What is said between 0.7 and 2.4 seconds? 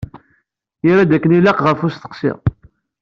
Yerra-d akken ilaq ɣef usteqsi.